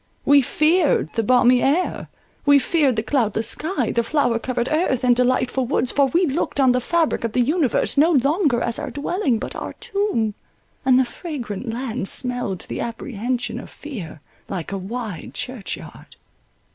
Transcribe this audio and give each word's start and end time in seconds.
We 0.25 0.41
feared 0.41 1.13
the 1.13 1.21
balmy 1.21 1.61
air—we 1.61 2.57
feared 2.57 2.95
the 2.95 3.03
cloudless 3.03 3.49
sky, 3.49 3.91
the 3.91 4.01
flower 4.01 4.39
covered 4.39 4.67
earth, 4.71 5.03
and 5.03 5.15
delightful 5.15 5.67
woods, 5.67 5.91
for 5.91 6.07
we 6.07 6.25
looked 6.25 6.59
on 6.59 6.71
the 6.71 6.81
fabric 6.81 7.23
of 7.23 7.33
the 7.33 7.39
universe 7.41 7.99
no 7.99 8.09
longer 8.13 8.61
as 8.61 8.79
our 8.79 8.89
dwelling, 8.89 9.37
but 9.37 9.55
our 9.55 9.73
tomb, 9.73 10.33
and 10.83 10.99
the 10.99 11.05
fragrant 11.05 11.71
land 11.71 12.09
smelled 12.09 12.61
to 12.61 12.67
the 12.67 12.81
apprehension 12.81 13.59
of 13.59 13.69
fear 13.69 14.21
like 14.49 14.71
a 14.71 14.77
wide 14.79 15.35
church 15.35 15.77
yard. 15.77 16.15